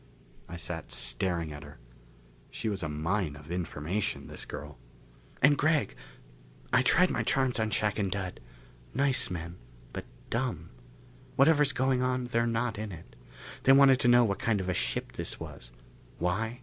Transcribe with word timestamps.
I 0.49 0.55
sat 0.57 0.89
staring 0.91 1.53
at 1.53 1.61
her. 1.63 1.77
She 2.49 2.69
was 2.69 2.81
a 2.81 2.89
mine 2.89 3.35
of 3.35 3.51
information, 3.51 4.25
this 4.25 4.45
girl. 4.45 4.79
"And 5.43 5.55
Gregg, 5.55 5.93
I 6.73 6.81
tried 6.81 7.11
my 7.11 7.21
charms 7.21 7.59
on 7.59 7.69
Shac 7.69 7.99
and 7.99 8.09
Dud. 8.09 8.39
Nice 8.95 9.29
men, 9.29 9.57
but 9.93 10.05
dumb. 10.31 10.71
Whatever's 11.35 11.71
going 11.71 12.01
on, 12.01 12.25
they're 12.25 12.47
not 12.47 12.79
in 12.79 12.91
it. 12.91 13.15
They 13.61 13.73
wanted 13.73 13.99
to 13.99 14.07
know 14.07 14.23
what 14.23 14.39
kind 14.39 14.59
of 14.59 14.69
a 14.69 14.73
ship 14.73 15.11
this 15.11 15.39
was. 15.39 15.71
Why? 16.17 16.59